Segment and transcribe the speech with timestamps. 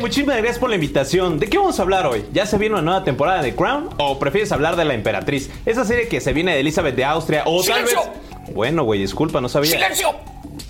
[0.00, 1.38] muchísimas gracias por la invitación.
[1.38, 2.24] ¿De qué vamos a hablar hoy?
[2.32, 3.90] ¿Ya se viene una nueva temporada de Crown?
[3.98, 5.50] ¿O prefieres hablar de La Emperatriz?
[5.66, 7.90] Esa serie que se viene de Elizabeth de Austria o tal vez...
[7.90, 8.12] ¡Silencio!
[8.54, 9.70] Bueno, güey, disculpa, no sabía.
[9.70, 10.14] ¡Silencio!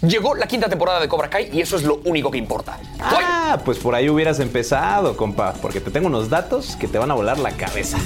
[0.02, 2.78] Llegó la quinta temporada de Cobra Kai y eso es lo único que importa.
[3.00, 7.10] Ah, pues por ahí hubieras empezado, compa, porque te tengo unos datos que te van
[7.10, 7.98] a volar la cabeza.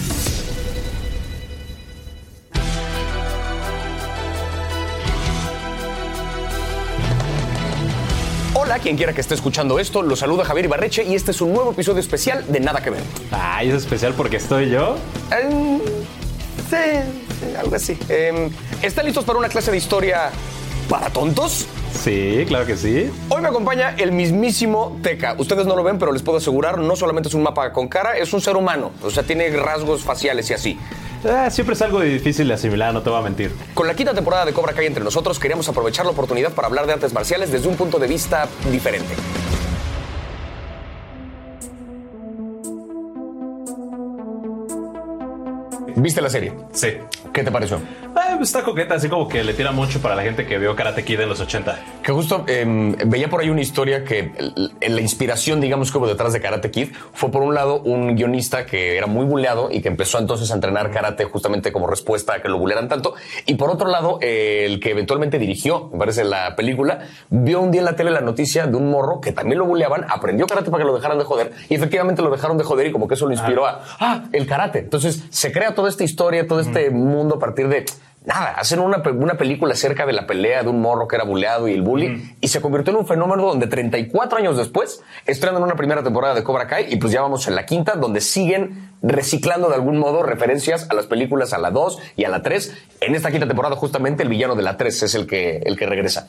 [8.75, 11.53] Hola, quien quiera que esté escuchando esto, lo saluda Javier Ibarreche y este es un
[11.53, 13.05] nuevo episodio especial de Nada que Ver.
[13.31, 14.97] Ay, es especial porque estoy yo.
[15.31, 16.99] Em, sí,
[17.39, 17.97] sí, algo así.
[18.09, 18.51] Em,
[18.83, 20.33] ¿Están listos para una clase de historia
[20.89, 21.69] para tontos?
[21.93, 23.13] Sí, claro que sí.
[23.29, 25.37] Hoy me acompaña el mismísimo Teca.
[25.39, 28.17] Ustedes no lo ven, pero les puedo asegurar, no solamente es un mapa con cara,
[28.17, 28.91] es un ser humano.
[29.05, 30.79] O sea, tiene rasgos faciales y así.
[31.27, 33.55] Ah, siempre es algo difícil de asimilar, no te voy a mentir.
[33.73, 36.87] Con la quinta temporada de Cobra Kai entre nosotros, queríamos aprovechar la oportunidad para hablar
[36.87, 39.15] de artes marciales desde un punto de vista diferente.
[45.97, 46.53] ¿Viste la serie?
[46.73, 46.89] Sí.
[47.33, 47.81] ¿Qué te pareció?
[48.17, 50.77] Ah, pues está coqueta, así como que le tira mucho para la gente que vio
[50.77, 51.79] Karate Kid en los 80.
[52.03, 54.31] Que justo em, veía por ahí una historia que
[54.89, 58.67] la inspiración, digamos, que hubo detrás de Karate Kid fue por un lado un guionista
[58.67, 62.43] que era muy buleado y que empezó entonces a entrenar karate justamente como respuesta a
[62.43, 63.15] que lo bulearan tanto.
[63.47, 67.73] Y por otro lado, eh, el que eventualmente dirigió, me parece, la película, vio un
[67.73, 70.71] día en la tele la noticia de un morro que también lo buleaban, aprendió karate
[70.71, 73.15] para que lo dejaran de joder y efectivamente lo dejaron de joder y como que
[73.15, 74.79] eso lo inspiró a, ah, el karate.
[74.79, 77.85] Entonces se crea toda esta historia, todo este mundo a partir de
[78.25, 81.69] nada, hacen una, una película acerca de la pelea de un morro que era buleado
[81.69, 85.77] y el bully, y se convirtió en un fenómeno donde 34 años después estrenan una
[85.77, 89.69] primera temporada de Cobra Kai y pues ya vamos en la quinta, donde siguen reciclando
[89.69, 92.77] de algún modo referencias a las películas a la 2 y a la 3.
[93.01, 95.87] En esta quinta temporada justamente el villano de la 3 es el que, el que
[95.87, 96.29] regresa.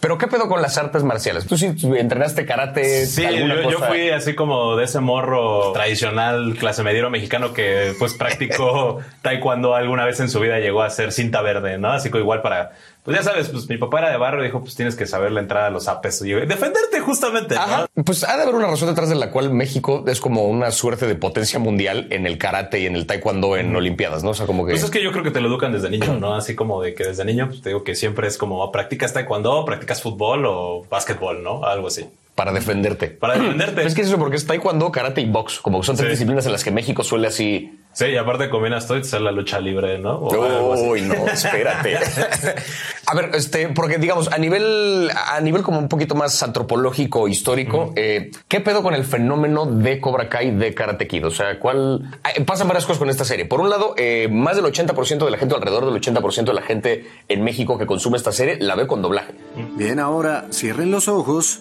[0.00, 1.46] Pero ¿qué pedo con las artes marciales?
[1.46, 3.06] ¿Tú sí entrenaste karate?
[3.06, 8.12] Sí, alguna yo, fui así como de ese morro tradicional, clase mediero mexicano que pues
[8.12, 11.90] practicó taekwondo alguna vez en su vida, llegó a ser cinta verde, ¿no?
[11.90, 12.72] Así que igual para,
[13.04, 15.30] pues ya sabes, pues mi papá era de barrio y dijo, pues tienes que saber
[15.30, 16.22] la entrada a los apes.
[16.22, 17.60] Y defenderte justamente, ¿no?
[17.60, 17.86] Ajá.
[18.02, 21.06] Pues ha de haber una razón detrás de la cual México es como una suerte
[21.06, 24.30] de potencia mundial en el karate y en el taekwondo en Olimpiadas, ¿no?
[24.30, 24.72] O sea, como que...
[24.72, 26.34] Pues es que yo creo que te lo educan desde niño, ¿no?
[26.34, 29.66] Así como de que desde niño, pues te digo que siempre es como practicas taekwondo,
[29.66, 31.64] practicas fútbol o básquetbol, ¿no?
[31.64, 32.08] Algo así.
[32.34, 33.08] Para defenderte.
[33.08, 33.86] Para defenderte.
[33.86, 36.12] Es que es eso porque es taekwondo, karate y box, como que son tres Sí.
[36.12, 37.78] disciplinas en las que México suele así...
[37.92, 40.14] Sí, y aparte combinas todo y te sale la lucha libre, ¿no?
[40.18, 40.88] O.
[40.90, 41.96] Uy, no, espérate.
[43.06, 47.92] a ver, este, porque digamos, a nivel, a nivel como un poquito más antropológico, histórico,
[47.94, 51.24] eh, ¿qué pedo con el fenómeno de Cobra Kai de Karate Kid?
[51.26, 52.18] O sea, ¿cuál?
[52.24, 53.44] Ah, pasan varias cosas con esta serie.
[53.44, 56.62] Por un lado, eh, más del 80% de la gente, alrededor del 80% de la
[56.62, 59.34] gente en México que consume esta serie, la ve con doblaje.
[59.76, 61.60] Bien, ahora cierren los ojos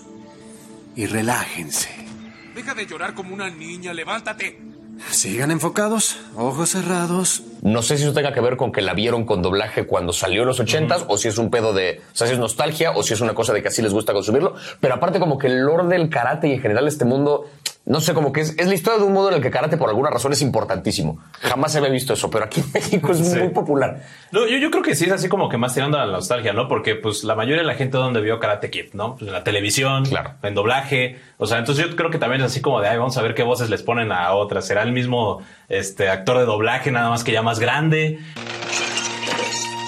[0.96, 1.90] y relájense.
[2.56, 4.59] Deja de llorar como una niña, levántate.
[5.09, 7.42] Sigan enfocados, ojos cerrados.
[7.62, 10.44] No sé si eso tenga que ver con que la vieron con doblaje cuando salió
[10.44, 13.02] en los ochentas o si es un pedo de, o sea, si es nostalgia o
[13.02, 14.56] si es una cosa de que así les gusta consumirlo.
[14.80, 17.50] Pero aparte como que el lore del karate y en general este mundo,
[17.86, 19.76] no sé, como que es, es la historia de un mundo en el que karate
[19.76, 21.22] por alguna razón es importantísimo.
[21.42, 23.38] Jamás se había visto eso, pero aquí en México es Sí.
[23.40, 24.04] muy popular.
[24.32, 26.54] No, yo, yo creo que sí es así como que más tirando a la nostalgia,
[26.54, 26.70] ¿no?
[26.70, 29.16] Porque pues la mayoría de la gente donde vio Karate Kid, ¿no?
[29.16, 30.36] Pues, en la televisión, Claro.
[30.44, 31.20] en doblaje.
[31.38, 33.36] O sea, entonces yo creo que también es así como de, ay, vamos a ver
[33.36, 34.66] qué voces les ponen a otras.
[34.66, 38.20] ¿Será el mismo este, actor de doblaje, nada más que ya más grande?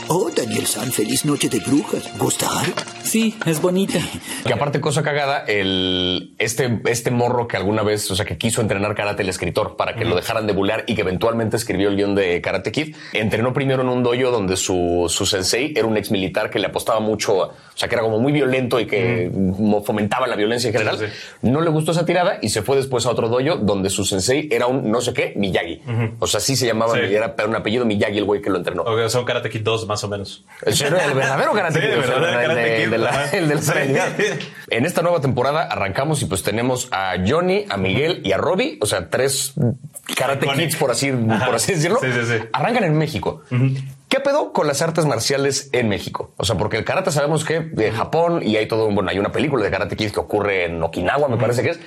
[0.07, 2.16] Oh, Daniel San, feliz noche de brujas.
[2.17, 2.66] ¿Gustar?
[3.15, 3.97] Sí, es bonita.
[4.45, 8.59] Que aparte, cosa cagada, el, este, este morro que alguna vez, o sea, que quiso
[8.59, 11.95] entrenar karate el escritor para que lo dejaran de bulear y que eventualmente escribió el
[11.95, 15.95] guion de Karate Kid, entrenó primero en un dojo donde su, su sensei era un
[15.95, 19.31] ex militar que le apostaba mucho, o sea, que era como muy violento y que
[19.85, 20.97] fomentaba la violencia en general.
[20.99, 21.05] Sí,
[21.41, 24.49] No le gustó esa tirada y se fue después a otro dojo donde su sensei
[24.51, 25.81] era un no sé qué, Miyagi.
[26.19, 26.99] O sea, sí se llamaba, Sí.
[27.15, 28.81] era un apellido Miyagi el güey que lo entrenó.
[28.83, 30.43] O que son Karate Kid 2 más o menos.
[30.66, 30.73] El
[31.13, 33.55] verdadero Karate Kid, el o sea, verdadero el Karate de- Kid, de la- el de
[33.55, 34.07] la.
[34.69, 38.78] En esta nueva temporada arrancamos y pues tenemos a Johnny, a Miguel y a Robbie,
[38.81, 39.53] o sea, tres
[40.16, 40.66] Karate Iconic.
[40.67, 41.46] Kids, por así, Ajá.
[41.46, 41.99] por así decirlo.
[42.02, 42.43] Sí, sí, sí.
[42.53, 43.41] Arrancan en México.
[44.09, 46.31] ¿Qué pedo con las artes marciales en México?
[46.37, 49.19] O sea, porque el karate sabemos que de Japón y hay todo, un- bueno, hay
[49.19, 51.79] una película de Karate Kid que ocurre en Okinawa, me parece que es.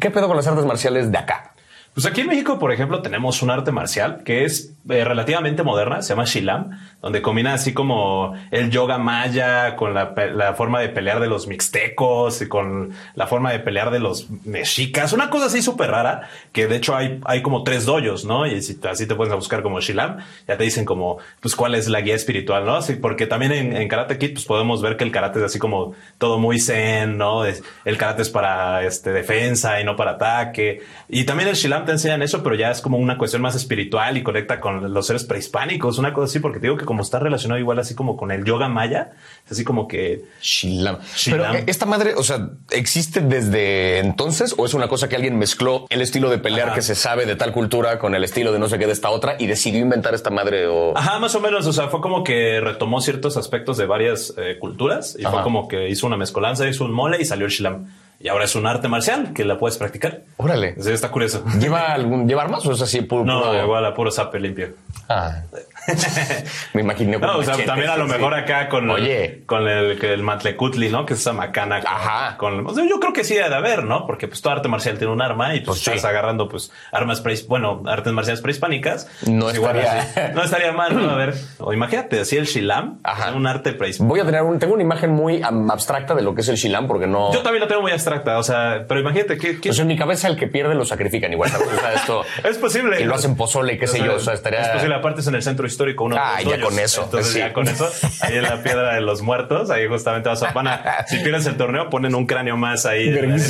[0.00, 1.49] ¿Qué pedo con las artes marciales de acá?
[1.94, 6.00] Pues aquí en México, por ejemplo, tenemos un arte marcial que es eh, relativamente moderna,
[6.02, 6.70] se llama Shilam,
[7.02, 11.46] donde combina así como el yoga maya con la, la forma de pelear de los
[11.48, 15.12] mixtecos y con la forma de pelear de los mexicas.
[15.12, 18.46] Una cosa así súper rara, que de hecho hay, hay como tres doyos, ¿no?
[18.46, 21.88] Y si así te puedes buscar como Shilam, ya te dicen como, pues cuál es
[21.88, 22.76] la guía espiritual, ¿no?
[22.76, 25.58] Así, porque también en, en Karate Kid, pues podemos ver que el karate es así
[25.58, 27.44] como todo muy zen, ¿no?
[27.44, 30.82] Es- el karate es para este, defensa y no para ataque.
[31.08, 34.16] Y también el Shilam te enseñan eso, pero ya es como una cuestión más espiritual
[34.16, 37.18] y conecta con los seres prehispánicos, una cosa así, porque te digo que como está
[37.18, 39.12] relacionado igual así como con el yoga maya,
[39.44, 40.98] es así como que Shilam.
[41.24, 45.86] Pero esta madre, o sea, ¿existe desde entonces o es una cosa que alguien mezcló
[45.90, 46.76] el estilo de pelear Ajá.
[46.76, 49.10] que se sabe de tal cultura con el estilo de no sé qué de esta
[49.10, 50.96] otra y decidió inventar esta madre o...
[50.96, 51.66] Ajá, más o menos.
[51.66, 55.34] O sea, fue como que retomó ciertos aspectos de varias eh, culturas y Ajá.
[55.34, 57.86] fue como que hizo una mezcolanza, hizo un mole y salió el Shilam.
[58.22, 60.20] Y ahora es un arte marcial que la puedes practicar.
[60.36, 60.74] Órale.
[60.78, 61.42] Sí, está curioso.
[61.58, 63.24] ¿Lleva algún, lleva armas o es así puro?
[63.24, 64.74] No, puro- igual a puro zape limpio.
[65.08, 65.42] Ah.
[66.74, 67.18] Me imaginé.
[67.18, 68.12] con No, o sea, también a lo sí.
[68.12, 69.42] mejor acá con, Oye.
[69.46, 71.06] con el, que el Mantlecutli, ¿no?
[71.06, 71.80] Que es esa macana.
[71.80, 72.36] Con, Ajá.
[72.36, 74.06] con- o sea, yo creo que sí debe de haber, ¿no?
[74.06, 75.90] Porque pues todo arte marcial tiene un arma y pues, Pues, sí.
[75.90, 79.08] estás agarrando pues armas, preis- bueno, artes marciales prehispánicas.
[79.26, 80.20] No Pues, igual estaría- así.
[80.34, 81.10] no estaría mal, ¿no?
[81.10, 83.32] A ver, o imagínate, así el Shilam, Ajá.
[83.32, 84.12] un arte prehispánico.
[84.14, 86.86] Voy a tener un, tengo una imagen muy abstracta de lo que es el Shilam
[86.86, 87.32] porque no.
[87.32, 90.28] Yo también lo tengo muy abstracta, o sea, pero imagínate que, Pues en mi cabeza
[90.28, 91.50] el que pierde lo sacrifican igual.
[91.50, 91.68] ¿sabes?
[91.68, 92.24] O sea, esto.
[92.48, 93.00] es posible.
[93.00, 95.34] Y lo hacen pozole, qué sé yo, o sea, estaría- Es posible, aparte es en
[95.34, 96.04] el centro histórico.
[96.04, 97.38] Uno de Ah, los ya con eso, Entonces, sí.
[97.38, 97.90] ya con eso,
[98.20, 100.52] ahí en la piedra de los muertos, ahí justamente vas a.
[100.52, 103.08] Van a si pierdes el torneo, ponen un cráneo más ahí.
[103.08, 103.40] en güey.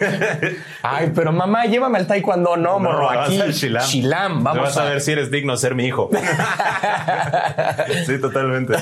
[0.82, 2.56] Ay, pero mamá, llévame al taekwondo.
[2.56, 3.40] No, morro, vas aquí.
[3.40, 3.84] al Shilam.
[3.84, 6.10] Shilam, vamos Vas a ver si eres digno de ser mi hijo.
[8.06, 8.74] sí, totalmente.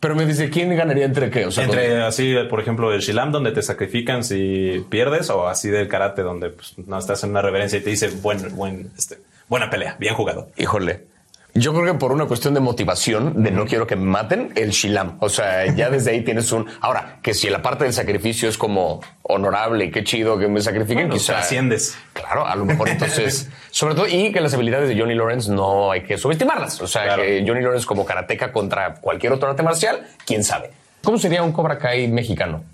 [0.00, 1.46] Pero me dice, ¿quién ganaría entre qué?
[1.46, 5.68] O sea, Entre así, por ejemplo, el Shilam, donde te sacrifican si pierdes, o así
[5.70, 9.18] del karate, donde pues, no estás en una reverencia y te dice buen, buen, este,
[9.48, 10.48] buena pelea, bien jugado.
[10.56, 11.13] Híjole.
[11.56, 14.70] Yo creo que por una cuestión de motivación, de no quiero que me maten, el
[14.70, 15.18] Shilam.
[15.20, 16.66] O sea, ya desde ahí tienes un.
[16.80, 21.06] Ahora, que si la parte del sacrificio es como honorable, qué chido que me sacrifiquen,
[21.06, 21.34] Bueno, quizá.
[21.34, 21.96] trasciendes.
[22.12, 23.48] Claro, a lo mejor entonces.
[23.70, 26.80] sobre todo, y que las habilidades de Johnny Lawrence no hay que subestimarlas.
[26.80, 27.22] O sea, Claro.
[27.22, 30.72] que Johnny Lawrence como karateca contra cualquier otro arte marcial, quién sabe.
[31.04, 32.64] ¿Cómo sería un Cobra Kai mexicano?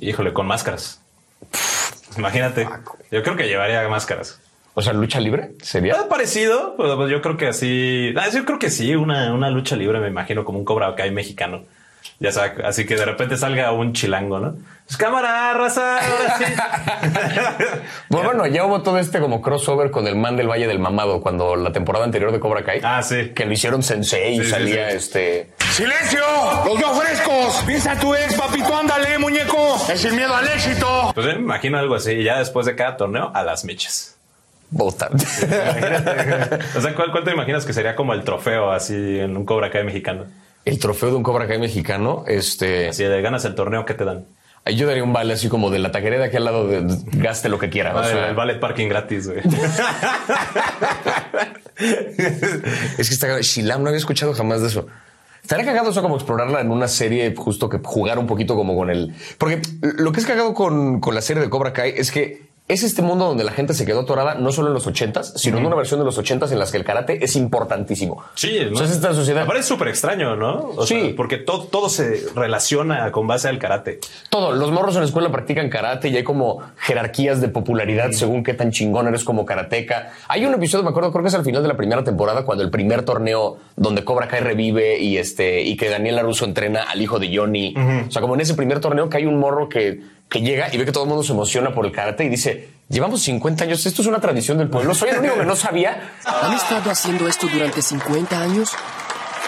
[0.00, 1.00] Híjole, con máscaras.
[2.16, 2.66] Imagínate.
[3.10, 4.40] Yo creo que llevaría máscaras.
[4.78, 5.94] O sea, lucha libre sería.
[5.94, 6.76] ¿Es parecido?
[6.76, 8.14] Pues, pues, yo creo que así.
[8.16, 11.10] ah, Yo creo que sí, una, una lucha libre, me imagino, como un Cobra Kai
[11.10, 11.64] mexicano.
[12.20, 14.54] Ya sabes, así que de repente salga un chilango, ¿no?
[14.86, 16.44] Pues cámara, raza, ahora sí.
[18.08, 21.20] Pues bueno, ya hubo todo este como crossover con el man del Valle del Mamado
[21.20, 22.80] cuando la temporada anterior de Cobra Kai.
[22.84, 23.30] Ah, sí.
[23.34, 24.96] Que lo hicieron sensei y Sí, salía sí.
[24.96, 25.50] este.
[25.72, 26.20] ¡Silencio!
[26.66, 27.62] ¡Los veo frescos!
[27.66, 28.76] ¡Piensa tu ex, papito!
[28.76, 29.76] ¡Ándale, muñeco!
[29.92, 31.10] ¡Es sin miedo al éxito!
[31.14, 32.12] Pues yo me imagino algo así.
[32.12, 34.17] Y ya después de cada torneo, a las michas.
[34.70, 35.08] Bota.
[35.12, 36.58] Imagínate.
[36.78, 39.70] o sea, ¿cuál, cuál te imaginas que sería como el trofeo así en un Cobra
[39.70, 40.26] Kai mexicano?
[40.68, 42.88] el trofeo de un Cobra Kai mexicano, este.
[42.88, 44.26] Así de ganas el torneo, ¿qué te dan?
[44.64, 46.84] Ahí yo daría un vale así como de la taquería de aquí al lado de
[47.12, 47.96] gaste lo que quiera.
[47.96, 49.40] o sea, el ballet parking gratis, güey.
[52.98, 54.88] Es que está Shilam, no había escuchado jamás de eso.
[55.40, 58.90] Estaría cagado eso como explorarla en una serie, justo que jugar un poquito como con
[58.90, 59.14] el.
[59.38, 62.82] Porque lo que es cagado con, con la serie de Cobra Kai es que es
[62.82, 65.66] este mundo donde la gente se quedó atorada no solo en los ochentas, sino en
[65.66, 68.22] una versión de los ochentas en las que el karate es importantísimo.
[68.34, 69.40] Sí, O sea, es esta sociedad.
[69.42, 70.70] Me parece súper extraño, ¿no?
[70.76, 71.00] O Sí.
[71.00, 74.00] sea, porque todo, todo se relaciona con base al karate.
[74.30, 78.44] Todo, los morros en la escuela practican karate y hay como jerarquías de popularidad según
[78.44, 80.12] qué tan chingón eres como karateca.
[80.28, 82.62] Hay un episodio, me acuerdo, creo que es al final de la primera temporada, cuando
[82.64, 87.00] el primer torneo donde Cobra Kai revive y este y que Daniel Laruso entrena al
[87.00, 87.74] hijo de Johnny.
[88.06, 90.78] O sea, como en ese primer torneo que hay un morro que, que llega y
[90.78, 93.84] ve que todo el mundo se emociona por el karate y dice, llevamos 50 años,
[93.86, 96.12] esto es una tradición del pueblo, soy el único que no sabía.
[96.24, 98.72] ¿Han estado haciendo esto durante 50 años?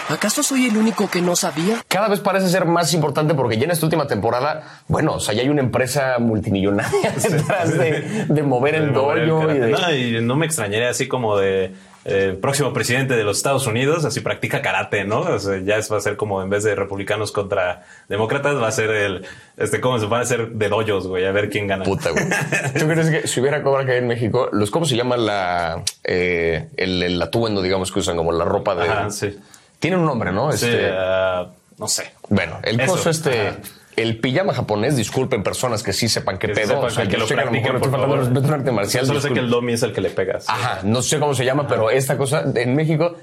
[0.09, 1.77] ¿Acaso soy el único que no sabía?
[1.87, 5.33] Cada vez parece ser más importante porque ya en esta última temporada, bueno, o sea,
[5.33, 9.59] ya hay una empresa multimillonaria detrás de, de mover el De mover el dojo y
[9.59, 9.65] karate.
[9.65, 9.71] de...
[9.71, 11.73] No, y no me extrañaría así como de
[12.05, 15.19] eh, próximo presidente de los Estados Unidos, así practica karate, ¿no?
[15.21, 18.67] O sea, ya es- va a ser como en vez de republicanos contra demócratas, va
[18.67, 19.25] a ser el,
[19.57, 21.25] este, ¿cómo se van a ser de doyos, güey?
[21.25, 21.83] A ver quién gana.
[21.83, 22.25] Puta, güey.
[22.79, 26.69] ¿Tú crees que si hubiera Cobra Kai en México, los cómo se llama la eh,
[26.77, 28.89] el, el atuendo, digamos, que usan como la ropa de.
[28.89, 29.37] Ajá, sí.
[29.79, 30.51] Tiene un nombre, ¿no?
[30.53, 32.11] Sí, Este, ah, no sé.
[32.29, 33.47] bueno, el eso, coso este.
[33.49, 33.57] ajá.
[33.95, 36.67] El pijama japonés, disculpen personas que sí sepan qué Que pedo.
[36.67, 38.53] sepan o sea, que lo que practiquen, estoy por favor.
[38.53, 39.05] arte marcial.
[39.05, 40.39] Solo sé que el domi es el que le pega.
[40.39, 40.47] sí.
[40.49, 43.15] Ajá, no sé cómo se llama, pero esta cosa en México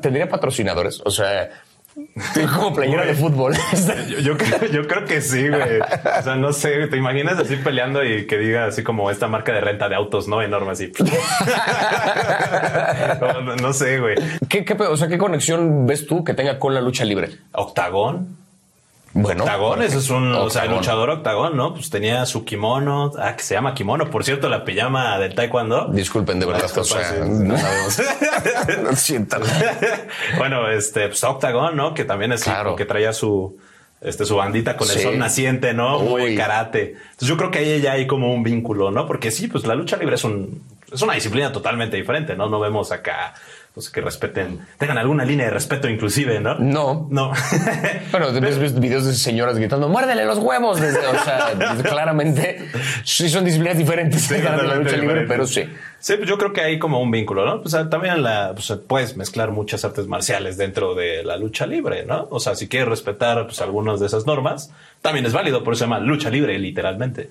[0.00, 1.00] tendría, patrocinadores.
[1.04, 1.50] O sea,
[2.54, 3.54] Como playera de fútbol.
[4.08, 5.80] Yo, yo creo, yo creo que sí, güey.
[5.80, 9.52] O sea, no sé, ¿te imaginas así peleando y que diga así como esta marca
[9.52, 10.40] de renta de autos, ¿no?
[10.42, 10.92] Enorme así.
[13.60, 14.16] no sé, güey.
[14.48, 17.30] ¿Qué, qué, o sea, ¿qué conexión ves tú que tenga con la lucha libre?
[17.52, 18.36] Octagón.
[19.14, 20.76] Bueno, Octagón, ese es un, o sea, Octagón.
[20.78, 21.74] luchador octagón, ¿no?
[21.74, 25.88] Pues tenía su kimono, ah, que se llama kimono, por cierto, la pijama del taekwondo.
[25.92, 28.00] Disculpen, de verdad, o sea, sí, no- sabemos.
[30.38, 31.94] Bueno, este, pues Octagon, ¿no?
[31.94, 32.76] Que también es Claro.
[32.76, 33.58] que traía su,
[34.00, 35.02] este, su bandita con el Sí.
[35.02, 35.98] sol naciente, ¿no?
[36.00, 36.36] Muy Uy.
[36.36, 36.92] karate.
[37.02, 39.06] Entonces yo creo que ahí ya hay como un vínculo, ¿no?
[39.06, 42.48] Porque sí, pues la lucha libre es un, es una disciplina totalmente diferente, ¿no?
[42.48, 43.34] No vemos acá,
[43.74, 46.58] pues que respeten, tengan alguna línea de respeto inclusive, ¿no?
[46.58, 47.06] No.
[47.10, 47.32] No.
[48.10, 50.78] Bueno, ves, ves videos de señoras gritando, muérdele los huevos.
[50.78, 51.52] Desde, o sea,
[51.82, 52.68] claramente
[53.04, 55.64] sí son disciplinas diferentes Sí, de la lucha libre, pero sí.
[56.00, 57.62] Sí, pues yo creo que hay como un vínculo, ¿no?
[57.62, 62.26] Pues también la, pues, puedes mezclar muchas artes marciales dentro de la lucha libre, ¿no?
[62.30, 65.80] O sea, si quieres respetar pues algunas de esas normas, también es válido, por eso
[65.80, 67.30] se llama lucha libre, literalmente.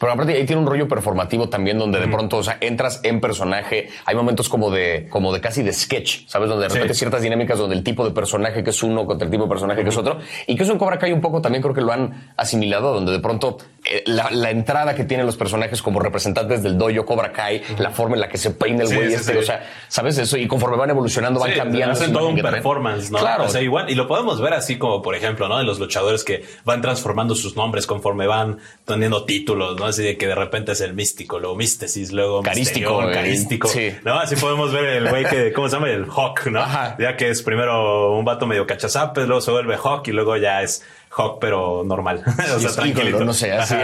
[0.00, 3.20] Pero aparte ahí tiene un rollo performativo también donde de pronto, o sea, entras en
[3.20, 3.88] personaje.
[4.06, 6.48] Hay momentos como de, como de casi de sketch, ¿sabes?
[6.48, 6.76] Donde de Sí.
[6.76, 9.50] repente ciertas dinámicas donde el tipo de personaje que es uno contra el tipo de
[9.50, 10.18] personaje que es otro.
[10.46, 13.12] Y que eso en Cobra Kai un poco también creo que lo han asimilado, donde
[13.12, 13.58] de pronto
[14.06, 18.14] la, la entrada que tienen los personajes como representantes del dojo Cobra Kai, la forma
[18.14, 19.38] en la que se peina el güey sí, este, sí.
[19.38, 20.18] o sea, ¿sabes?
[20.18, 21.92] Eso y conforme van evolucionando van cambiando.
[21.92, 23.18] hacen todo un performance, ¿no?
[23.18, 23.44] Claro.
[23.44, 25.58] O sea, igual, y lo podemos ver así como, por ejemplo, ¿no?
[25.58, 29.86] De los luchadores que van transformando sus nombres conforme van teniendo títulos, ¿no?
[29.86, 33.68] Así de que de repente es el místico, luego místesis, luego Carístico, Misterión, eh, carístico,
[33.68, 33.92] sí.
[34.04, 34.18] ¿no?
[34.18, 35.90] Así podemos ver el güey que, ¿cómo se llama?
[35.90, 36.60] El Hawk, ¿no?
[36.60, 36.96] Ajá.
[36.98, 40.62] Ya que es primero un vato medio cachazapes, luego se vuelve Hawk y luego ya
[40.62, 42.22] es Hawk, pero normal.
[42.56, 43.24] o sea, tranquilito.
[43.24, 43.74] no sé, así.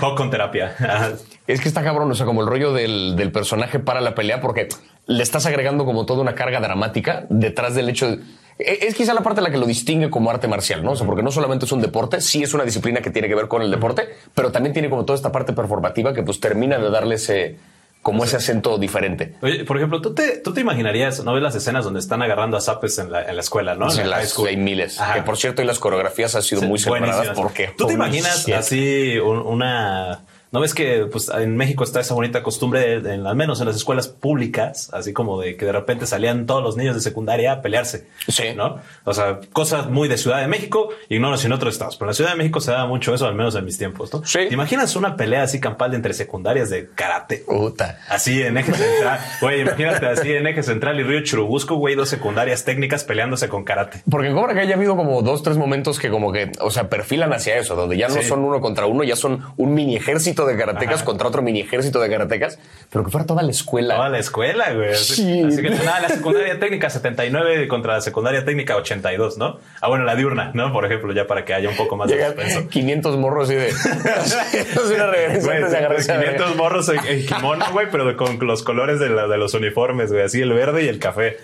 [0.00, 0.74] Hawk con terapia.
[0.78, 1.12] Ajá.
[1.46, 4.40] Es que está cabrón, o sea, como el rollo del, del personaje para la pelea,
[4.40, 4.68] porque
[5.06, 8.14] le estás agregando como toda una carga dramática detrás del hecho de...
[8.58, 10.92] e- Es quizá la parte en la que lo distingue como arte marcial, ¿no?
[10.92, 13.34] O sea, porque no solamente es un deporte, sí es una disciplina que tiene que
[13.34, 16.78] ver con el deporte, pero también tiene como toda esta parte performativa que pues termina
[16.78, 17.56] de darle ese,
[18.04, 19.34] como ese acento diferente.
[19.42, 22.56] Oye, por ejemplo, ¿tú te, tú te imaginarías, ¿no ves las escenas donde están agarrando
[22.56, 23.90] a zapes en la, en la escuela, ¿no?
[23.90, 25.00] Sí, En las hay miles.
[25.00, 25.14] Ajá.
[25.14, 27.36] Que por cierto, y las coreografías han sido Sí, muy separadas buenísimas.
[27.40, 27.72] porque...
[27.76, 30.20] ¿Tú te imaginas así un- una...
[30.54, 33.66] ¿No ves que pues, en México está esa bonita costumbre, de- en- al menos en
[33.66, 37.52] las escuelas públicas, así como de que de repente salían todos los niños de secundaria
[37.52, 38.06] a pelearse?
[38.28, 38.44] Sí.
[38.56, 38.78] ¿No?
[39.04, 41.96] O sea, cosas muy de Ciudad de México y no en otros estados.
[41.96, 44.12] Pero en la Ciudad de México se da mucho eso, al menos en mis tiempos,
[44.14, 44.24] ¿no?
[44.24, 44.46] Sí.
[44.48, 47.38] ¿Te imaginas una pelea así campal entre secundarias de karate?
[47.46, 47.98] Puta.
[48.08, 49.18] Así en eje central.
[49.40, 53.64] Güey, imagínate así en eje central y Río Churubusco, güey, dos secundarias técnicas peleándose con
[53.64, 54.02] karate.
[54.08, 56.70] Porque en Cobra Kai ya ha habido como dos, tres momentos que como que, o
[56.70, 58.22] sea, perfilan hacia eso, donde ya no Sí.
[58.22, 61.04] son uno contra uno, ya son un mini ejército de karatecas Ajá.
[61.04, 62.58] contra otro mini ejército de karatecas,
[62.90, 63.96] pero que fuera toda la escuela.
[63.96, 64.90] Toda la escuela, güey.
[64.90, 65.42] Así, Sí.
[65.42, 69.58] así que nada, la secundaria técnica 79 contra la secundaria técnica 82, ¿no?
[69.80, 70.72] Ah, bueno, la diurna, ¿no?
[70.72, 72.68] Por ejemplo, ya para que haya un poco más de Llegan suspenso.
[72.70, 73.68] 500 morros y de...
[73.68, 76.36] es una reverencia Güey, antes de agarrarse a ver.
[76.36, 80.10] 500 morros en, en kimono, güey, pero con los colores de, la- de los uniformes,
[80.12, 80.24] güey.
[80.24, 81.36] Así el verde y el café.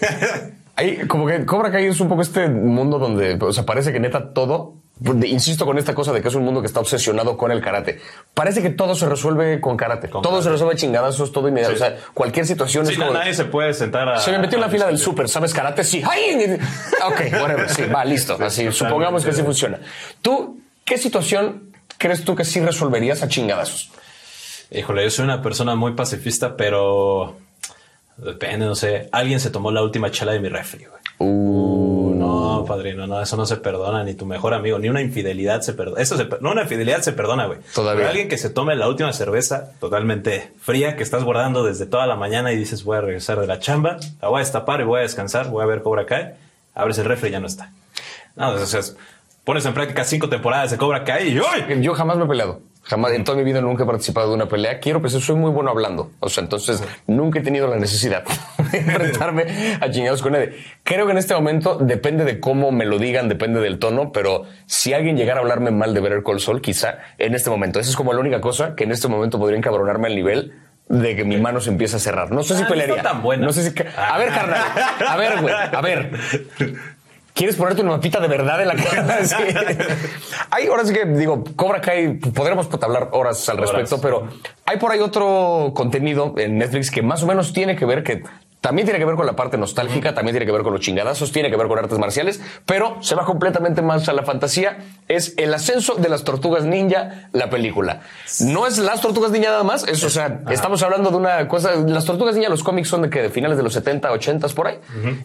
[0.76, 4.00] Hay como que Cobra Kai es un poco este mundo donde, o sea, parece que
[4.00, 4.83] neta todo, de-
[5.24, 8.00] insisto con esta cosa de que es un mundo que está obsesionado con el karate.
[8.32, 10.08] Parece que todo se resuelve con karate.
[10.08, 10.44] Con todo karate.
[10.44, 11.76] se resuelve chingadazos, todo inmediato.
[11.76, 11.82] Sí.
[11.82, 13.12] O sea, cualquier situación Sí, es como...
[13.12, 14.18] nadie se puede sentar a.
[14.18, 15.82] Se me metió en la fila del súper, ¿sabes karate?
[15.84, 16.02] Sí.
[16.08, 16.58] ¡Ay!
[17.06, 18.36] Ok, whatever, sí, va, listo.
[18.40, 19.80] Así, supongamos que sí funciona.
[20.22, 23.90] ¿Tú qué situación crees tú que sí resolverías a chingadazos?
[24.70, 27.36] Híjole, yo soy una persona muy pacifista, pero
[28.16, 29.08] depende, no sé.
[29.12, 31.00] Alguien se tomó la última chela de mi refri, güey.
[31.18, 31.83] Uh,
[32.64, 35.72] No, padrino, no, eso no se perdona, ni tu mejor amigo, ni una infidelidad se
[35.72, 36.00] perdona.
[36.02, 37.58] Eso se no, una infidelidad se perdona, güey.
[37.74, 37.98] Todavía.
[37.98, 42.06] Pero alguien que se tome la última cerveza totalmente fría que estás guardando desde toda
[42.06, 44.84] la mañana y dices, voy a regresar de la chamba, la voy a destapar y
[44.84, 46.34] voy a descansar, voy a ver Cobra Kai,
[46.74, 47.70] abres el refri y ya no está.
[48.36, 48.96] No, o sea, es-
[49.44, 51.80] pones en práctica cinco temporadas de Cobra Kai y ¡ay!
[51.82, 52.60] Yo jamás me he peleado.
[52.84, 54.78] Jamás, en toda mi vida nunca he participado de una pelea.
[54.78, 56.10] Quiero pensar, soy muy bueno hablando.
[56.20, 58.24] O sea, entonces nunca he tenido la necesidad
[58.72, 59.44] de enfrentarme
[59.80, 60.52] a chingados con nadie.
[60.82, 64.42] Creo que en este momento depende de cómo me lo digan, depende del tono, pero
[64.66, 67.80] si alguien llegara a hablarme mal de Better Call Saul, quizá en este momento.
[67.80, 70.52] Esa es como la única cosa que en este momento podría encabronarme al nivel
[70.86, 72.30] de que mi mano se empieza a cerrar.
[72.30, 72.96] No sé Ah, si no pelearía.
[72.96, 73.46] está tan buena.
[73.46, 73.74] No sé si.
[73.96, 74.60] A ver, carnal.
[75.08, 75.54] A ver, güey.
[75.54, 76.10] A ver.
[77.34, 79.18] ¿Quieres ponerte una mapita de verdad en la cara?
[79.24, 79.34] Sí.
[80.50, 83.70] Hay horas que, digo, Cobra Kai, podremos puta, hablar horas al Horas.
[83.72, 84.28] respecto, pero
[84.66, 88.22] hay por ahí otro contenido en Netflix que más o menos tiene que ver que
[88.60, 91.32] también tiene que ver con la parte nostálgica, también tiene que ver con los chingadazos,
[91.32, 94.78] tiene que ver con artes marciales, pero se va completamente más a la fantasía.
[95.06, 98.00] Es el ascenso de las tortugas ninja, la película.
[98.40, 101.74] No es las tortugas ninja nada más, es, o sea, estamos hablando de una cosa.
[101.74, 104.68] Las tortugas ninja, los cómics son de que de finales de los 70, 80 por
[104.68, 104.78] ahí,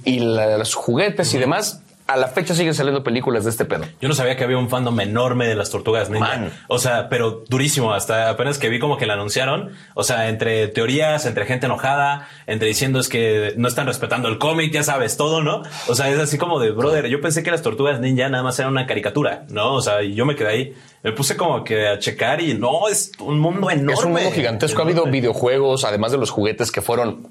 [0.03, 3.85] y la- los juguetes y demás a la fecha siguen saliendo películas de este pedo.
[4.01, 6.27] Yo no sabía que había un fandom enorme de las tortugas ninja.
[6.27, 6.51] Man.
[6.67, 7.93] O sea, pero durísimo.
[7.93, 9.71] Hasta apenas que vi como que la anunciaron.
[9.93, 14.39] O sea, entre teorías, entre gente enojada, entre diciendo es que no están respetando el
[14.39, 15.61] cómic, ya sabes, todo, ¿no?
[15.87, 18.57] O sea, es así como de, brother, yo pensé que las tortugas ninja nada más
[18.57, 19.75] eran una caricatura, ¿no?
[19.75, 20.75] O sea, yo me quedé ahí.
[21.03, 23.93] Me puse como que a checar y no, es un mundo enorme.
[23.93, 24.79] Es un mundo gigantesco.
[24.81, 25.19] Ha habido Enorme.
[25.19, 27.27] videojuegos, además de los juguetes que fueron.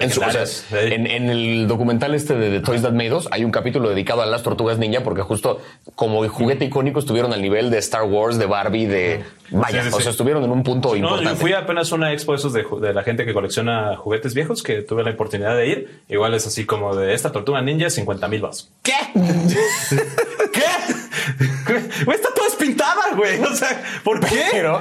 [0.00, 0.44] En, su- o sea,
[0.82, 4.22] en, en el documental este de, The Toys That Made Us hay un capítulo dedicado
[4.22, 5.60] a las tortugas ninja porque justo
[5.94, 9.22] como juguete icónico estuvieron al nivel de Star Wars, de Barbie, de...
[9.52, 10.02] Vaya, Sí, sí, o sí.
[10.04, 11.30] sea, estuvieron en un punto No, importante.
[11.30, 14.62] yo fui apenas a una expo esos de, de la gente que colecciona juguetes viejos
[14.62, 16.00] que tuve la oportunidad de ir.
[16.08, 18.70] Igual es así como de esta tortuga ninja, 50 mil baros.
[18.82, 18.92] ¿Qué?
[20.52, 20.60] ¿Qué?
[22.04, 23.40] Güey, está toda espintada, güey.
[23.40, 24.44] O sea, ¿por qué?
[24.52, 24.80] Pero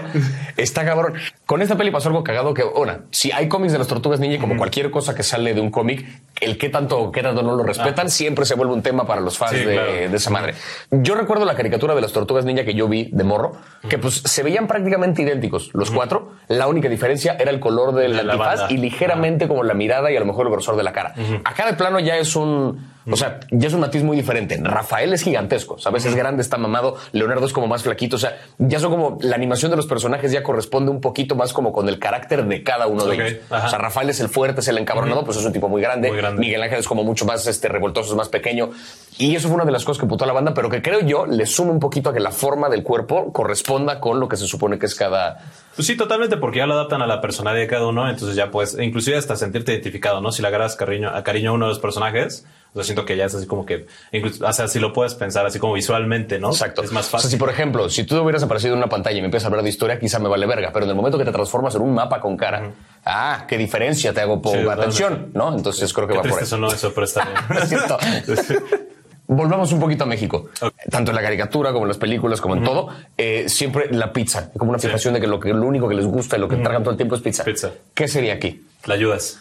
[0.58, 1.14] está cabrón.
[1.46, 4.40] Con esta peli pasó algo cagado que, una, si hay cómics de las tortugas ninja,
[4.40, 6.06] como cualquier cosa que sale de un cómic,
[6.42, 9.38] el qué tanto, qué tanto no lo respetan, siempre se vuelve un tema para los
[9.38, 9.92] fans Sí, de, claro.
[9.92, 10.54] de esa madre.
[10.92, 13.54] Yo recuerdo la caricatura de las tortugas ninja que yo vi de morro,
[13.90, 16.34] que pues se veían prácticamente idénticos, los cuatro.
[16.48, 20.18] La única diferencia era el color del De antifaz y ligeramente como la mirada y
[20.18, 21.14] a lo mejor el grosor de la cara.
[21.44, 24.60] Acá de plano ya es un, o sea, ya es un matiz muy diferente.
[24.62, 26.06] Rafael es gigantesco, ¿sabes?
[26.06, 26.98] Es grande, está mamado.
[27.12, 28.18] Leonardo es como más flaquito.
[28.18, 31.54] O sea, ya son como la animación de los personajes ya corresponde un poquito más
[31.54, 33.42] como con el carácter de cada uno de ellos.
[33.50, 33.68] ajá.
[33.68, 36.10] O sea, Rafael es el fuerte, es el encabronado, pues es un tipo muy grande.
[36.10, 36.40] Muy grande.
[36.40, 38.72] Miguel Ángel es como mucho más este, revoltoso, es más pequeño.
[39.18, 41.02] Y eso fue una de las cosas que putó a la banda, pero que creo
[41.02, 44.38] yo le suma un poquito a que la forma del cuerpo corresponda con lo que
[44.38, 45.40] se supone que es cada.
[45.76, 48.52] Pues sí, totalmente, porque ya lo adaptan a la personalidad de cada uno, entonces ya
[48.52, 50.32] puedes, inclusive hasta sentirte identificado, ¿no?
[50.32, 53.18] Si le agarras cariño, a cariño a uno de los personajes, o sea, siento que
[53.18, 56.38] ya es así como que, incluso, o sea, si lo puedes pensar así como visualmente,
[56.40, 56.50] ¿no?
[56.50, 56.84] Exacto.
[56.84, 57.32] Es más O sea, fácil.
[57.32, 59.64] si por ejemplo, si tú hubieras aparecido en una pantalla y me empiezas a hablar
[59.64, 61.94] de historia, quizá me vale verga, pero en el momento que te transformas en un
[61.94, 62.72] mapa con cara,
[63.06, 65.56] ah, qué diferencia te hago por Sí, atención, ¿no?
[65.56, 66.46] Entonces creo que Qué va por ahí.
[66.46, 68.60] sonó eso, pero está bien.
[69.32, 70.50] Volvamos un poquito a México.
[70.60, 70.74] Ok.
[70.90, 74.50] Tanto en la caricatura como en las películas, como en todo, eh, siempre la pizza.
[74.58, 76.56] Como una fijación de que lo, que lo único que les gusta y lo que
[76.56, 77.44] tragan todo el tiempo es pizza.
[77.44, 77.70] Pizza.
[77.94, 78.66] ¿Qué sería aquí?
[78.86, 79.40] La ayudas.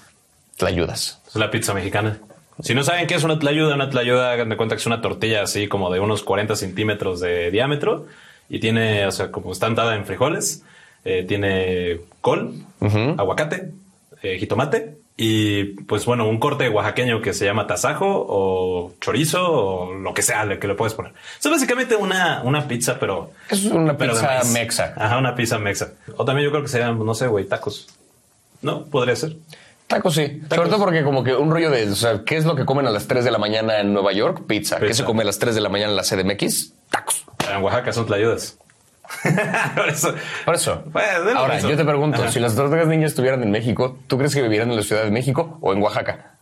[0.58, 1.20] La ayudas.
[1.26, 2.18] Es la pizza mexicana.
[2.62, 5.00] Si no saben qué es una tlayuda, una tlayuda, hagan de cuenta que es una
[5.00, 8.06] tortilla así como de unos 40 centímetros de diámetro
[8.48, 10.64] y tiene, o sea, como está untada en frijoles,
[11.04, 12.54] eh, tiene col,
[13.16, 13.70] aguacate,
[14.22, 19.94] eh, jitomate y pues bueno, un corte oaxaqueño que se llama tasajo o chorizo o
[19.94, 21.12] lo que sea que le puedes poner.
[21.40, 23.32] Es básicamente una, una pizza, pero...
[23.50, 24.94] Es una pero pizza mexa.
[24.97, 25.92] Ajá, una pizza mexa.
[26.16, 27.88] O también yo creo que serían, no sé, güey, tacos.
[28.62, 28.84] ¿No?
[28.84, 29.34] Podría ser.
[29.88, 30.42] Tacos sí.
[30.54, 32.86] Sobre todo porque como que un rollo de, o sea, ¿qué es lo que comen
[32.86, 34.42] a las 3 de la mañana en Nueva York?
[34.46, 34.78] Pizza.
[34.78, 36.72] ¿Qué se come a las 3 de la mañana en la CDMX?
[36.90, 37.24] Tacos.
[37.50, 38.58] En Oaxaca son tlayudas.
[39.74, 40.14] Por eso.
[40.44, 40.84] Por eso.
[41.34, 42.30] Ahora, yo te pregunto, Ajá.
[42.30, 45.10] si las tortugas ninjas estuvieran en México, ¿tú crees que vivirían en la Ciudad de
[45.10, 46.37] México o en Oaxaca?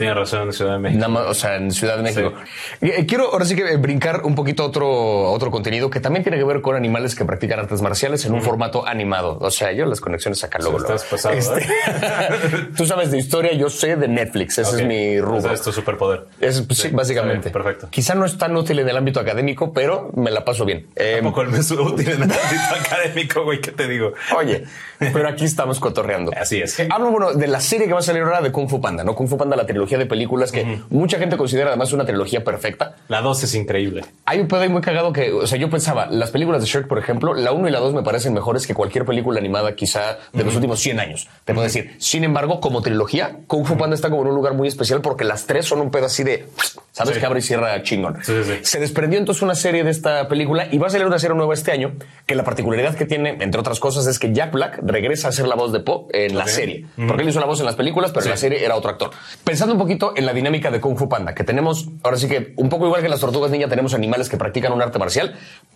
[0.00, 0.98] Tienes razón en Ciudad de México.
[0.98, 2.32] Nada más, o sea, en Ciudad de México.
[2.80, 6.44] Eh, Quiero ahora sí que brincar un poquito otro, otro contenido que también tiene que
[6.44, 9.36] ver con animales que practican artes marciales en un formato animado.
[9.42, 10.78] O sea, yo las conexiones acá luego.
[10.78, 12.70] estás pasado, ¿eh?
[12.76, 14.56] Tú sabes de historia, yo sé de Netflix.
[14.56, 15.52] Ese es mi Ese rubro.
[15.52, 16.24] Es tu superpoder.
[16.40, 17.50] Es, pues, sí, Sí, básicamente.
[17.50, 17.88] bien, perfecto.
[17.90, 20.86] Quizá no es tan útil en el ámbito académico, pero me la paso bien.
[20.96, 23.60] Eh, Tampoco el mes útil en el ámbito académico, güey.
[23.60, 24.14] ¿Qué te digo?
[24.36, 24.64] Oye,
[24.98, 26.32] pero aquí estamos cotorreando.
[26.34, 26.80] Así es.
[26.80, 29.04] Eh, Hablo, bueno, de la serie que va a salir ahora de Kung Fu Panda,
[29.04, 29.14] ¿no?
[29.14, 32.96] Kung Fu Panda, la trilogía de películas que mucha gente considera además una trilogía perfecta.
[33.08, 34.04] La 2 es increíble.
[34.24, 36.86] Hay un pedo ahí muy cagado que, o sea, yo pensaba, las películas de Shrek,
[36.88, 40.18] por ejemplo, la 1 y la 2 me parecen mejores que cualquier película animada quizá
[40.32, 41.28] de los últimos 100 años.
[41.44, 41.94] Te puedo decir.
[41.98, 45.24] Sin embargo, como trilogía, Kung Fu Panda está como en un lugar muy especial porque
[45.24, 46.46] las tres son un pedo así de,
[46.92, 47.14] ¿sabes?
[47.14, 47.20] Sí.
[47.20, 48.18] Que abre y cierra chingón.
[48.22, 48.52] Sí, sí.
[48.62, 51.54] Se desprendió entonces una serie de esta película y va a salir una serie nueva
[51.54, 51.94] este año
[52.26, 55.46] que la particularidad que tiene, entre otras cosas, es que Jack Black regresa a ser
[55.46, 56.50] la voz de Po en la Ok.
[56.50, 56.86] serie.
[57.08, 59.10] Porque él hizo la voz en las películas, pero en la serie era otro actor.
[59.44, 62.52] Pensando un poquito en la dinámica de Kung Fu Panda, que tenemos, ahora sí que
[62.56, 65.34] un poco igual que las tortugas ninja, tenemos animales que practican un arte marcial.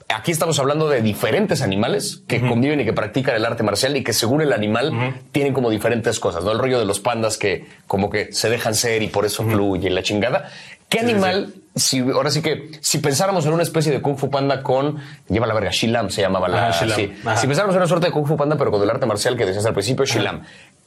[0.09, 4.05] Aquí estamos hablando de diferentes animales que conviven y que practican el arte marcial y
[4.05, 6.53] que según el animal tienen como diferentes cosas, ¿no?
[6.53, 9.89] El rollo de los pandas que como que se dejan ser y por eso fluye
[9.89, 10.49] y la chingada.
[10.89, 14.17] ¿Qué Sí, sí, animal, si ahora sí que, si pensáramos en una especie de Kung
[14.17, 16.97] Fu Panda con, lleva la verga, Shilam se llamaba la, Ajá, Shilam.
[16.97, 17.13] sí.
[17.25, 17.37] Ajá.
[17.37, 19.45] Si pensáramos en una suerte de Kung Fu Panda, pero con el arte marcial que
[19.45, 20.43] decías al principio, Shilam.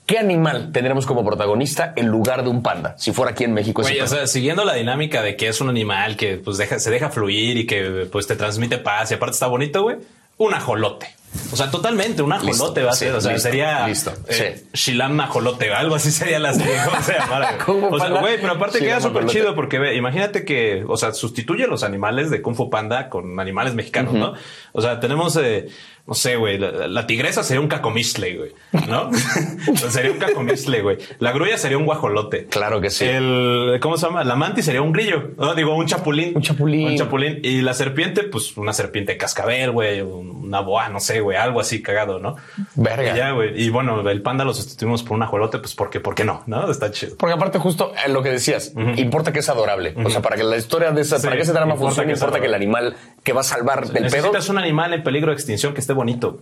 [0.07, 2.95] ¿Qué animal tendremos como protagonista en lugar de un panda?
[2.97, 5.67] Si fuera aquí en México Oye, o sea, siguiendo la dinámica de que es un
[5.67, 9.33] animal que pues deja, se deja fluir y que pues te transmite paz y aparte
[9.33, 9.97] está bonito, güey.
[10.37, 11.07] Un ajolote.
[11.51, 13.15] O sea, totalmente, un ajolote Listo, va a sí, ser.
[13.15, 14.91] O sea, listo, sería listo, eh, sí.
[14.91, 16.75] Shilam ajolote, algo así sería la serie.
[16.85, 20.45] ¿Cómo se llamara, O sea, güey, pero aparte Shilam queda súper chido porque ve, imagínate
[20.45, 24.33] que, o sea, sustituye los animales de Kung Fu Panda con animales mexicanos, ¿no?
[24.73, 25.67] O sea, tenemos, eh,
[26.07, 28.51] no sé, güey, la, la tigresa sería un cacomistle, güey,
[28.87, 29.09] ¿no?
[29.89, 30.97] Sería un cacomistle, güey.
[31.19, 32.45] La grulla sería un guajolote.
[32.45, 33.03] Claro que sí.
[33.03, 34.23] El, ¿cómo se llama?
[34.23, 35.53] La mantis sería un grillo, ¿no?
[35.53, 36.31] Digo, un chapulín.
[36.33, 36.87] Un chapulín.
[36.91, 37.39] Un chapulín.
[37.43, 41.81] Y la serpiente, pues una serpiente cascabel, güey, una boa, no sé, güey, algo así
[41.81, 42.37] cagado, ¿no?
[42.75, 43.13] Verga.
[43.13, 43.61] Y ya, güey.
[43.61, 46.43] Y bueno, el panda lo sustituimos por un ajolote, pues porque, ¿por qué no?
[46.45, 46.69] ¿No?
[46.69, 47.17] Está chido.
[47.17, 49.93] Porque aparte justo eh, lo que decías, importa que es adorable.
[50.03, 52.13] O sea, para que la historia de esa, Sí, para que ese drama importa funcione,
[52.13, 54.03] que importa que el animal que va a salvar del pedo.
[54.03, 56.39] Necesitas un animal en peligro de extinción que esté bonito.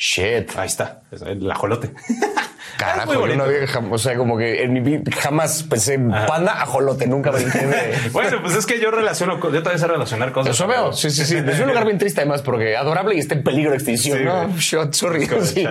[0.00, 0.56] Shit.
[0.56, 1.90] Ahí está, es el ajolote.
[2.78, 7.06] Carajo, yo no había o sea, como que en mi jamás pensé en panda ajolote,
[7.06, 8.08] nunca brinqué de...
[8.12, 10.54] bueno, pues es que yo relaciono, yo también sé relacionar cosas.
[10.54, 11.36] Eso veo, sí, sí, sí.
[11.36, 14.16] Es un lugar bien triste además porque adorable y está en peligro de extinción.
[14.16, 15.28] Sí, no, shot, sorry.
[15.42, 15.66] Sí.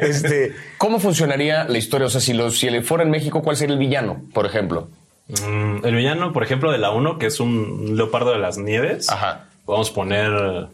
[0.00, 2.06] Este, ¿Cómo funcionaría la historia?
[2.06, 4.88] O sea, si, lo, si él fuera en México, ¿cuál sería el villano, por ejemplo?
[5.26, 9.10] Mm, el villano, por ejemplo, de la 1, que es un leopardo de las nieves.
[9.10, 9.46] Ajá.
[9.64, 10.68] Podemos poner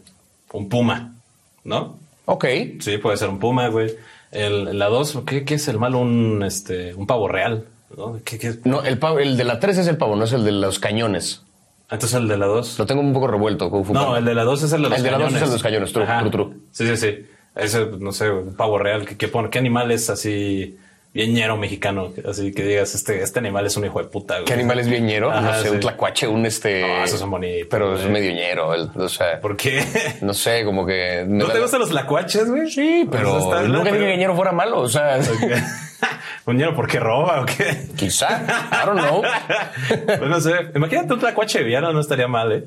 [0.51, 1.15] un puma,
[1.63, 2.04] ¿no?
[2.25, 2.45] Ok.
[2.79, 3.93] Sí, puede ser un puma, güey.
[4.31, 5.99] El, la 2, ¿qué, qué es el malo?
[5.99, 8.19] Un, este, un pavo real, ¿no?
[8.25, 8.55] ¿Qué, qué?
[8.65, 10.79] No, el, pavo, el de la 3 es el pavo, no es el de los
[10.79, 11.43] cañones.
[11.89, 12.79] Entonces el de la 2.
[12.79, 13.69] Lo tengo un poco revuelto.
[13.69, 14.19] Kung Fu No, Panda.
[14.19, 15.35] el de la 2 es el de los El de la dos cañones.
[15.37, 16.53] es el de los cañones, true, true, true.
[16.71, 17.25] Sí, sí, sí.
[17.55, 19.05] Ese, no sé, un pavo real.
[19.05, 19.49] ¿Qué, qué, pone?
[19.49, 20.77] ¿Qué animal es así
[21.15, 22.11] bien ñero mexicano?
[22.29, 24.45] Así que digas, este, este animal es un hijo de puta, güey.
[24.45, 25.31] ¿Qué animal es bien ñero?
[25.31, 25.69] Ajá, no sé, sí.
[25.69, 26.81] un tlacuache, un este.
[26.81, 28.73] No, esos son bonitos, Pero es medio ñero.
[28.75, 29.83] el- o sea, ¿Por qué?
[30.21, 31.23] no sé, como que.
[31.27, 32.69] ¿No te gustan los lacuaches, güey?
[32.69, 34.81] Sí, pero Pues está- nunca pero- dije que ñero fuera malo.
[34.81, 35.17] O sea,
[36.45, 37.87] ¿Un ñero porque roba o qué?
[37.95, 38.43] quizá.
[38.71, 39.23] I don't know.
[40.05, 40.51] pues no sé.
[40.75, 42.65] Imagínate un tlacuache villano, no estaría mal, ¿eh?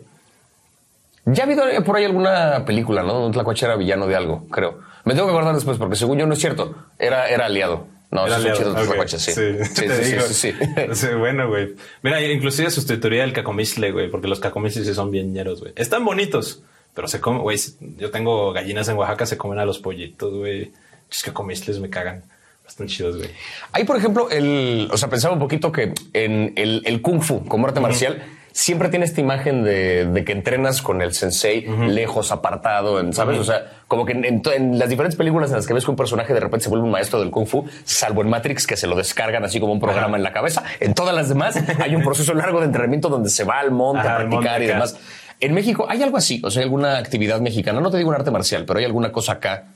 [1.26, 3.26] Ya ha habido por ahí alguna película, ¿no?
[3.26, 4.78] Un tlacuache era villano de algo, creo.
[5.04, 6.74] Me tengo que acordar después porque según yo no es cierto.
[6.98, 7.86] Era, era aliado.
[8.10, 9.32] No, sí son chidos los Ok, tlacuaches, sí.
[9.32, 9.42] Sí,
[9.74, 9.88] sí,
[10.28, 10.54] sí, sí.
[10.94, 11.74] Sí, bueno, güey.
[12.02, 15.72] Mira, inclusive sustituiría el cacomisle, güey, porque los cacomisles sí son bien ñeros, güey.
[15.76, 16.62] Están bonitos,
[16.94, 17.58] pero se comen, güey.
[17.98, 20.72] Yo tengo gallinas en Oaxaca, se comen a los pollitos, güey.
[21.10, 22.22] Los cacomisles me cagan.
[22.66, 23.30] Están chidos, güey.
[23.72, 24.88] Hay, por ejemplo, el.
[24.92, 28.22] O sea, pensaba un poquito que en el, el kung fu como arte marcial
[28.60, 33.38] siempre tiene esta imagen de, de que entrenas con el sensei lejos, apartado, en- ¿sabes?
[33.38, 35.96] O sea, como que en, en las diferentes películas en las que ves que un
[35.96, 38.88] personaje de repente se vuelve un maestro del kung fu, salvo en Matrix que se
[38.88, 42.02] lo descargan así como un programa en la cabeza, en todas las demás hay un
[42.02, 44.96] proceso largo de entrenamiento donde se va al monte a practicar monte y demás.
[45.40, 48.16] En México hay algo así, o sea, hay alguna actividad mexicana, no te digo un
[48.16, 49.66] arte marcial, pero hay alguna cosa acá.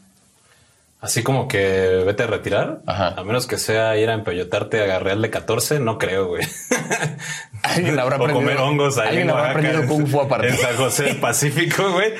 [1.03, 3.09] Así como que vete a retirar, Ajá.
[3.17, 6.43] a menos que sea ir a empellotarte a Real de 14, no creo, güey.
[7.63, 10.49] Alguien habrá o aprendido- comer hongos ahí alguien en habrá aprendido kung fu aparte.
[10.49, 12.13] En San José del Pacífico, güey.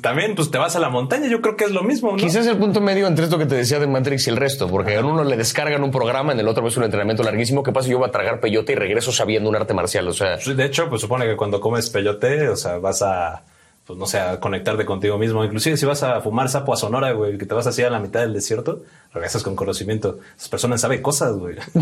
[0.00, 2.16] También, pues te vas a la montaña, yo creo que es lo mismo, ¿no?
[2.16, 4.94] Quizás el punto medio entre esto que te decía de Matrix y el resto, porque
[4.94, 7.62] en uno le descargan un programa, en el otro ves un entrenamiento larguísimo.
[7.62, 7.88] ¿Qué pasa?
[7.88, 10.08] Yo voy a tragar peyote y regreso sabiendo un arte marcial.
[10.08, 13.42] O sea, De hecho, pues supone que cuando comes peyote, o sea, vas a,
[13.86, 15.44] pues no sé, a conectarte contigo mismo.
[15.44, 17.98] Inclusive si vas a fumar sapo a Sonora, güey, que te vas así a la
[17.98, 20.18] mitad del desierto, regresas con conocimiento.
[20.36, 21.56] Esas personas saben cosas, güey.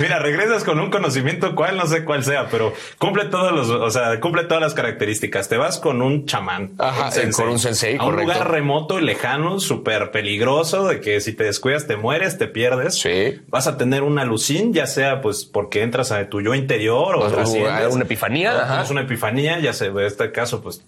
[0.00, 3.90] Mira, regresas con un conocimiento cual, no sé cuál sea, pero cumple todos los, o
[3.90, 5.48] sea, cumple todas las características.
[5.48, 6.72] Te vas con un chamán.
[6.78, 8.32] Ajá, eh, con un sensei, A un correcto.
[8.34, 12.98] lugar remoto y lejano, súper peligroso, de que si te descuidas te mueres, te pierdes.
[13.00, 13.40] Sí.
[13.48, 17.20] Vas a tener una alucin, ya sea pues porque entras a tu yo interior o
[17.28, 18.90] O- una epifanía, ajá.
[18.90, 20.82] una epifanía, ya en este caso, pues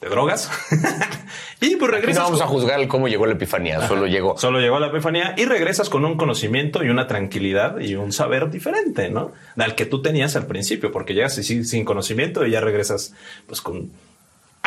[0.00, 0.50] te drogas.
[1.60, 2.16] y pues aquí regresas.
[2.16, 4.36] no vamos a juzgar cómo llegó la epifanía, solo llegó.
[4.38, 8.50] Solo llegó la epifanía y regresas con un conocimiento y una tranquilidad y un saber
[8.50, 9.32] diferente, ¿no?
[9.56, 13.14] Al que tú tenías al principio, porque llegas sin, sin conocimiento y ya regresas
[13.46, 13.90] pues con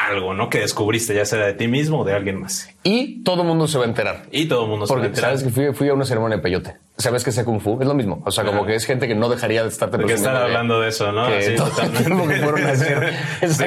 [0.10, 0.50] algo, ¿no?
[0.50, 2.70] Que descubriste, ya sea de ti mismo o de alguien más.
[2.84, 4.24] Y todo mundo se va a enterar.
[4.32, 5.38] Y todo el mundo se va a Porque enterar.
[5.38, 6.76] sabes que fui, fui a una ceremonia de peyote.
[6.96, 7.80] ¿Sabes que sea kung fu?
[7.82, 8.22] Es lo mismo.
[8.24, 10.90] O sea, como que es gente que no dejaría de estarte Porque están hablando de
[10.90, 11.26] eso, ¿no?
[11.28, 13.14] que fueron a hacer
[13.48, 13.64] Sí,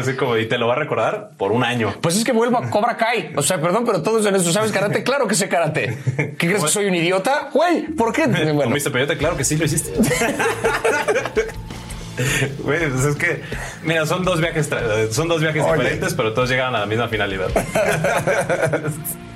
[0.00, 1.94] así como, y te lo va a recordar por un año.
[2.00, 3.32] Pues es que vuelvo a Cobra Kai.
[3.36, 4.50] O sea, perdón, pero todos en eso.
[4.52, 5.04] ¿Sabes karate?
[5.04, 5.96] Claro que sé karate.
[6.36, 7.50] ¿Qué crees que soy un idiota?
[7.52, 8.26] Güey, ¿por qué?
[8.54, 9.16] Bueno, ¿Comiste peyote?
[9.16, 9.92] Claro que sí lo hiciste.
[12.58, 13.42] Güey, pues es que,
[13.82, 14.70] mira, son dos viajes,
[15.10, 17.48] son dos viajes diferentes, pero todos llegan a la misma finalidad.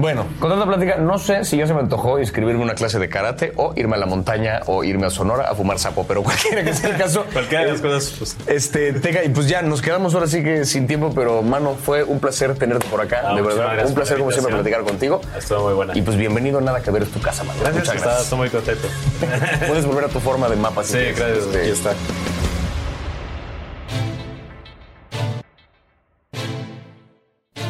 [0.00, 3.00] Bueno, con tanta plática, no sé si ya se me antojó inscribirme a una clase
[3.00, 6.22] de karate o irme a la montaña o irme a Sonora a fumar sapo, pero
[6.24, 7.24] cualquiera que sea el caso.
[7.32, 10.64] Cualquiera de las cosas, pues, Este, Teca, y pues ya nos quedamos ahora sí que
[10.64, 13.64] sin tiempo, pero mano, fue un placer tenerte por acá, Ah, de verdad.
[13.72, 15.20] gracias Un placer, como siempre, platicar contigo.
[15.36, 15.98] estuvo muy buena.
[15.98, 17.58] Y pues bienvenido, nada que ver, es tu casa, mano.
[17.60, 18.24] gracias, Muchas está, gracias.
[18.24, 18.88] estoy muy contento.
[19.66, 20.84] Puedes volver a tu forma de mapa.
[20.84, 21.18] si sí, quieres.
[21.18, 21.44] gracias.
[21.46, 22.47] Este, Aquí está.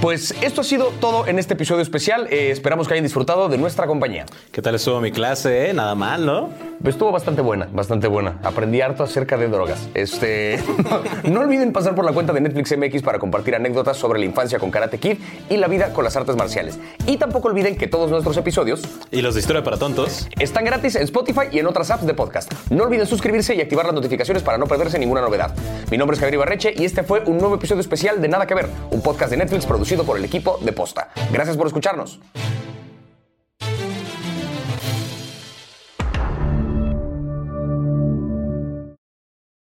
[0.01, 2.29] Pues esto ha sido todo en este episodio especial.
[2.31, 4.27] Eh, esperamos que hayan disfrutado de nuestra compañía.
[4.53, 5.71] ¿Qué tal estuvo mi clase?
[5.71, 5.75] eh?
[5.75, 6.51] Nada mal, ¿no?
[6.85, 8.39] Estuvo bastante buena, bastante buena.
[8.45, 9.89] Aprendí harto acerca de drogas.
[9.95, 10.61] Este,
[11.25, 14.61] no olviden pasar por la cuenta de Netflix MX para compartir anécdotas sobre la infancia
[14.61, 15.19] con Karate Kid
[15.51, 16.79] y la vida con las artes marciales.
[17.05, 20.29] Y tampoco olviden que todos nuestros episodios Y los de historia para tontos.
[20.39, 22.53] están gratis en Spotify y en otras apps de podcast.
[22.71, 25.53] No olviden suscribirse y activar las notificaciones para no perderse ninguna novedad.
[25.91, 28.55] Mi nombre es Javier Ibarreche y este fue un nuevo episodio especial de Nada que
[28.55, 31.09] Ver, un podcast de Netflix por el equipo de Posta.
[31.33, 32.20] Gracias por escucharnos.